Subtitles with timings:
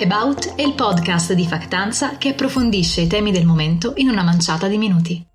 [0.00, 4.68] About è il podcast di Factanza che approfondisce i temi del momento in una manciata
[4.68, 5.26] di minuti.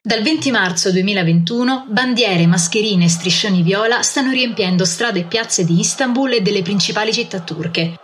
[0.00, 5.78] Dal 20 marzo 2021 bandiere, mascherine e striscioni viola stanno riempiendo strade e piazze di
[5.78, 7.96] Istanbul e delle principali città turche,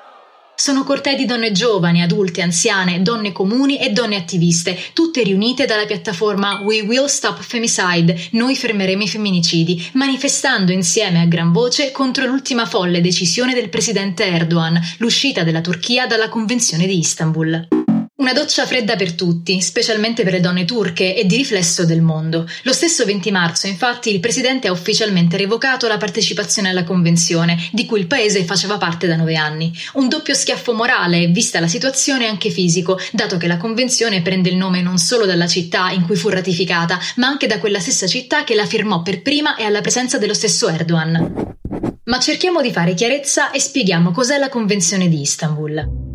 [0.60, 5.86] sono cortei di donne giovani, adulte, anziane, donne comuni e donne attiviste, tutte riunite dalla
[5.86, 12.26] piattaforma We Will Stop Femicide, noi fermeremo i femminicidi, manifestando insieme a gran voce contro
[12.26, 17.87] l'ultima folle decisione del presidente Erdogan, l'uscita della Turchia dalla Convenzione di Istanbul.
[18.20, 22.48] Una doccia fredda per tutti, specialmente per le donne turche e di riflesso del mondo.
[22.64, 27.86] Lo stesso 20 marzo, infatti, il presidente ha ufficialmente revocato la partecipazione alla convenzione, di
[27.86, 29.72] cui il paese faceva parte da nove anni.
[29.92, 34.56] Un doppio schiaffo morale vista la situazione, anche fisico, dato che la convenzione prende il
[34.56, 38.42] nome non solo dalla città in cui fu ratificata, ma anche da quella stessa città
[38.42, 41.54] che la firmò per prima e alla presenza dello stesso Erdogan.
[42.02, 46.07] Ma cerchiamo di fare chiarezza e spieghiamo cos'è la Convenzione di Istanbul.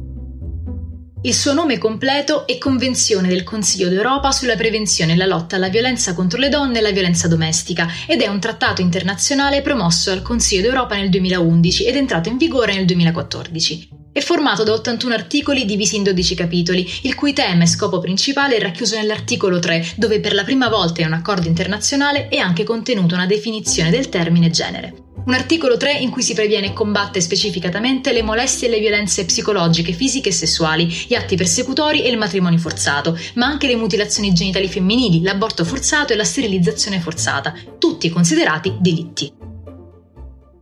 [1.25, 5.69] Il suo nome completo è Convenzione del Consiglio d'Europa sulla prevenzione e la lotta alla
[5.69, 10.21] violenza contro le donne e la violenza domestica ed è un trattato internazionale promosso dal
[10.21, 13.89] Consiglio d'Europa nel 2011 ed entrato in vigore nel 2014.
[14.11, 18.57] È formato da 81 articoli divisi in 12 capitoli, il cui tema e scopo principale
[18.57, 22.66] è racchiuso nell'articolo 3, dove per la prima volta in un accordo internazionale è anche
[22.66, 25.03] contenuta una definizione del termine genere.
[25.25, 29.23] Un articolo 3 in cui si previene e combatte specificatamente le molestie e le violenze
[29.23, 34.33] psicologiche, fisiche e sessuali, gli atti persecutori e il matrimonio forzato, ma anche le mutilazioni
[34.33, 39.42] genitali femminili, l'aborto forzato e la sterilizzazione forzata, tutti considerati delitti.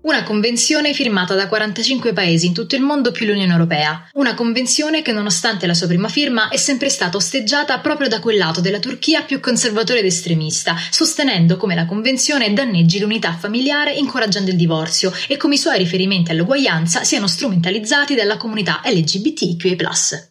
[0.04, 4.10] Una convenzione firmata da 45 paesi in tutto il mondo più l'Unione Europea.
[4.14, 8.38] Una convenzione che nonostante la sua prima firma è sempre stata osteggiata proprio da quel
[8.38, 14.50] lato della Turchia più conservatore ed estremista, sostenendo come la convenzione danneggi l'unità familiare incoraggiando
[14.50, 19.78] il divorzio e come i suoi riferimenti all'uguaglianza siano strumentalizzati dalla comunità LGBTQI+.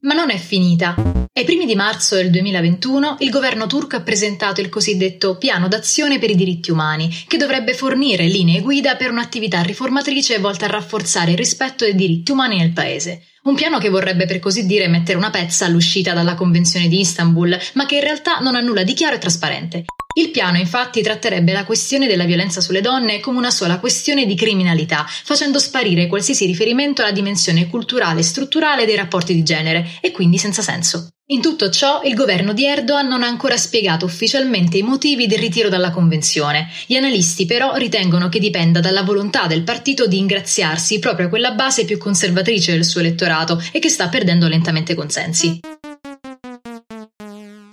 [0.00, 1.29] Ma non è finita.
[1.40, 6.18] Ai primi di marzo del 2021 il governo turco ha presentato il cosiddetto Piano d'azione
[6.18, 11.30] per i diritti umani, che dovrebbe fornire linee guida per un'attività riformatrice volta a rafforzare
[11.30, 13.22] il rispetto dei diritti umani nel paese.
[13.44, 17.58] Un piano che vorrebbe per così dire mettere una pezza all'uscita dalla Convenzione di Istanbul,
[17.72, 19.84] ma che in realtà non ha nulla di chiaro e trasparente.
[20.12, 24.34] Il piano infatti tratterebbe la questione della violenza sulle donne come una sola questione di
[24.34, 30.10] criminalità, facendo sparire qualsiasi riferimento alla dimensione culturale e strutturale dei rapporti di genere, e
[30.10, 31.08] quindi senza senso.
[31.32, 35.38] In tutto ciò, il governo di Erdogan non ha ancora spiegato ufficialmente i motivi del
[35.38, 36.68] ritiro dalla convenzione.
[36.86, 41.52] Gli analisti però ritengono che dipenda dalla volontà del partito di ingraziarsi proprio a quella
[41.52, 45.60] base più conservatrice del suo elettorato e che sta perdendo lentamente consensi.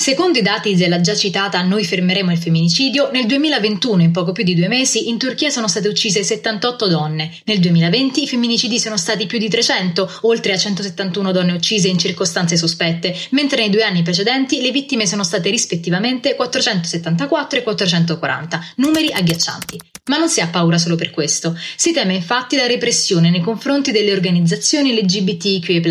[0.08, 4.46] Secondo i dati della già citata Noi fermeremo il femminicidio, nel 2021, in poco più
[4.46, 7.30] di due mesi, in Turchia sono state uccise 78 donne.
[7.44, 11.98] Nel 2020 i femminicidi sono stati più di 300, oltre a 171 donne uccise in
[11.98, 18.66] circostanze sospette, mentre nei due anni precedenti le vittime sono state rispettivamente 474 e 440,
[18.78, 19.97] numeri agghiaccianti.
[20.08, 21.58] Ma non si ha paura solo per questo.
[21.76, 25.82] Si teme infatti la repressione nei confronti delle organizzazioni LGBTQI,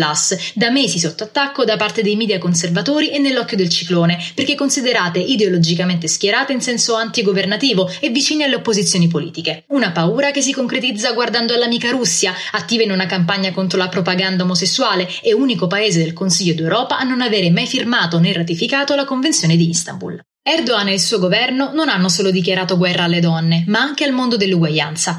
[0.53, 5.19] da mesi sotto attacco da parte dei media conservatori e nell'occhio del ciclone perché considerate
[5.19, 9.65] ideologicamente schierate in senso antigovernativo e vicine alle opposizioni politiche.
[9.69, 14.43] Una paura che si concretizza guardando all'amica Russia, attiva in una campagna contro la propaganda
[14.43, 19.05] omosessuale e unico paese del Consiglio d'Europa a non avere mai firmato né ratificato la
[19.05, 20.19] Convenzione di Istanbul.
[20.49, 24.13] Erdogan e il suo governo non hanno solo dichiarato guerra alle donne, ma anche al
[24.13, 25.17] mondo dell'uguaglianza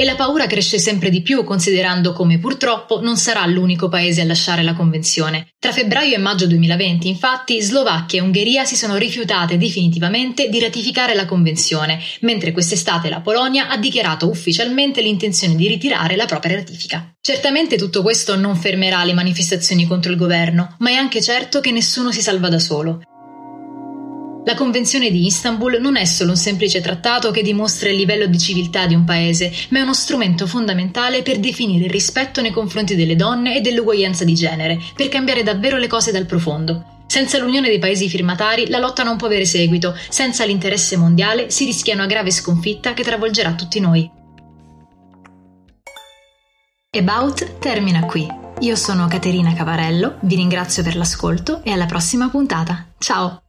[0.00, 4.24] e la paura cresce sempre di più considerando come purtroppo non sarà l'unico paese a
[4.24, 5.48] lasciare la convenzione.
[5.58, 11.14] Tra febbraio e maggio 2020, infatti, Slovacchia e Ungheria si sono rifiutate definitivamente di ratificare
[11.14, 17.14] la convenzione, mentre quest'estate la Polonia ha dichiarato ufficialmente l'intenzione di ritirare la propria ratifica.
[17.20, 21.72] Certamente tutto questo non fermerà le manifestazioni contro il governo, ma è anche certo che
[21.72, 23.02] nessuno si salva da solo.
[24.42, 28.38] La Convenzione di Istanbul non è solo un semplice trattato che dimostra il livello di
[28.38, 32.96] civiltà di un paese, ma è uno strumento fondamentale per definire il rispetto nei confronti
[32.96, 37.04] delle donne e dell'uguaglianza di genere, per cambiare davvero le cose dal profondo.
[37.06, 41.66] Senza l'unione dei paesi firmatari la lotta non può avere seguito, senza l'interesse mondiale si
[41.66, 44.10] rischia una grave sconfitta che travolgerà tutti noi.
[46.96, 48.26] About termina qui.
[48.60, 52.86] Io sono Caterina Cavarello, vi ringrazio per l'ascolto e alla prossima puntata.
[52.98, 53.42] Ciao!